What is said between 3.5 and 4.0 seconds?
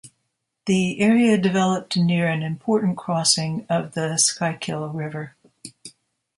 of